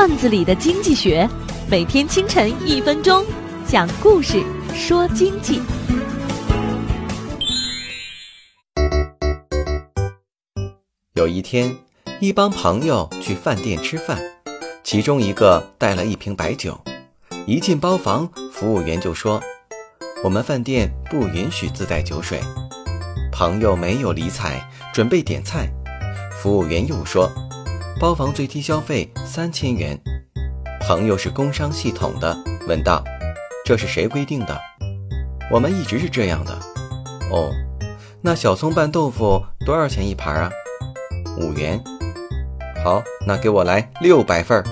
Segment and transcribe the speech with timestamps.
[0.00, 1.28] 段子里的经济学，
[1.68, 3.22] 每天清晨一分钟，
[3.66, 4.42] 讲故事
[4.74, 5.60] 说经济。
[11.12, 11.76] 有一天，
[12.18, 14.18] 一帮朋友去饭店吃饭，
[14.82, 16.80] 其中一个带了一瓶白酒。
[17.44, 19.38] 一进包房，服务员就说
[20.24, 22.40] ：“我们饭店不允许自带酒水。”
[23.30, 25.70] 朋友没有理睬，准备点菜。
[26.40, 27.30] 服务员又说
[28.00, 30.00] ：“包房最低消费三千元。”
[30.80, 32.34] 朋友是工商系统的，
[32.66, 33.04] 问道
[33.62, 34.58] ：“这是谁规定的
[35.52, 36.58] ？”“我们一直是这样的。
[37.30, 37.52] ”“哦，
[38.22, 40.50] 那小葱拌豆腐多少钱一盘啊
[41.36, 41.78] ？”“五元。
[42.82, 44.64] ”“好，那给我来六百份儿。”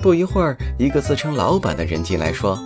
[0.00, 2.56] 不一会儿，一个自称老板的人进来说：“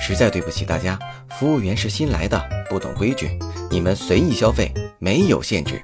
[0.00, 0.98] 实在对不起大家，
[1.38, 3.38] 服务员是新来的，不懂规矩，
[3.70, 5.82] 你们随意消费，没有限制。”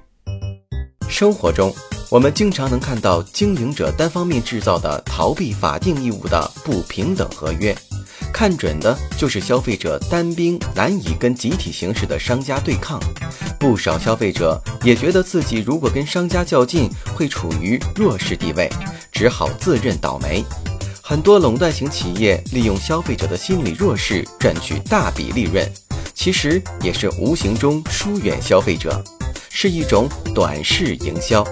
[1.09, 1.71] 生活中，
[2.13, 7.75] 我们经常能看到经营者单方面制造的逃避法定义务的不平等合约，
[8.31, 13.01] 看准的就是消费者单兵难以跟集体形式的商家对抗。
[13.59, 18.69] 不少消费者也觉得自己如果跟商家较劲，会处于弱势地位，
[19.11, 20.45] 只好自认倒霉。
[21.01, 25.67] 很多垄断型企业利用消费者的心理弱势赚取大笔利润，
[26.13, 29.03] 其实也是无形中疏远消费者，
[29.49, 31.43] 是一种短视营销。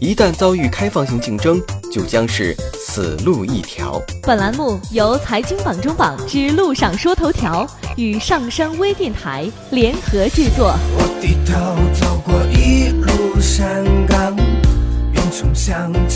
[0.00, 1.60] 一旦遭遇开放性竞争，
[1.92, 4.00] 就将是死路一条。
[4.22, 7.66] 本栏目由财经榜中榜之路上说头条
[7.98, 10.74] 与上山微电台联合制作。
[10.96, 11.52] 我低头
[11.92, 14.34] 走过一路山岗，
[15.12, 16.09] 云冲向沉沦已久的苍。